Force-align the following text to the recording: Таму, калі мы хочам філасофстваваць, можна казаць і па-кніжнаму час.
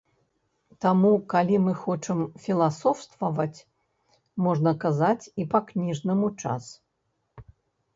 Таму, 0.85 1.11
калі 1.33 1.59
мы 1.65 1.73
хочам 1.83 2.23
філасофстваваць, 2.47 3.63
можна 4.49 4.77
казаць 4.89 5.23
і 5.43 5.51
па-кніжнаму 5.57 6.27
час. 6.45 6.63